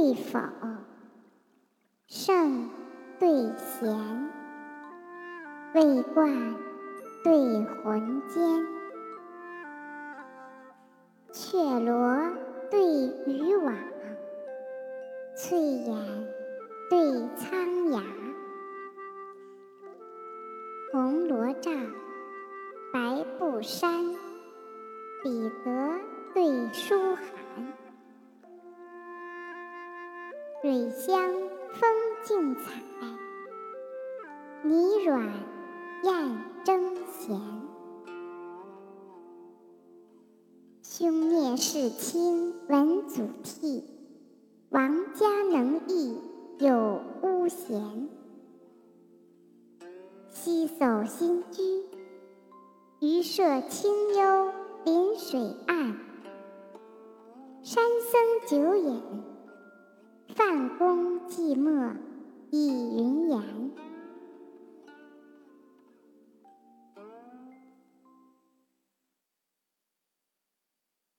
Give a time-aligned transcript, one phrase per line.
[0.00, 0.38] 对否，
[2.06, 2.70] 圣
[3.18, 4.30] 对贤，
[5.74, 6.54] 未冠
[7.24, 8.64] 对浑间，
[11.32, 12.30] 雀罗
[12.70, 12.80] 对
[13.26, 13.74] 渔网，
[15.36, 16.28] 翠眼
[16.88, 18.00] 对苍崖，
[20.92, 21.74] 红罗帐，
[22.92, 24.14] 白布衫，
[25.24, 25.98] 彼得
[26.34, 27.87] 对书函。
[30.60, 31.34] 蕊香
[31.72, 31.88] 风
[32.24, 32.72] 劲采，
[34.64, 35.24] 泥软
[36.02, 37.40] 燕争衔。
[40.82, 43.84] 兄灭世亲闻祖逖，
[44.70, 46.18] 王家能义
[46.58, 48.08] 有巫贤。
[50.28, 51.84] 西叟新居，
[52.98, 54.52] 渔舍清幽
[54.84, 55.96] 临水岸。
[57.62, 59.00] 山僧久饮。
[61.26, 62.07] 寂寞。